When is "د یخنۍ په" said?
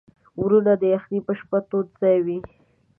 0.81-1.33